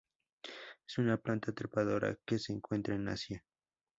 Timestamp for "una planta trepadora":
0.97-2.17